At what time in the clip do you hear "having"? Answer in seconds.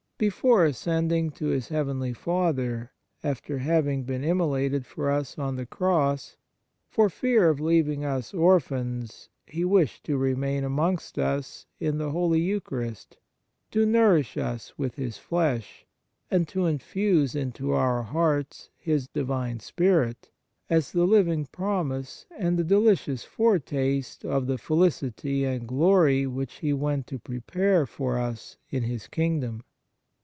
3.57-4.03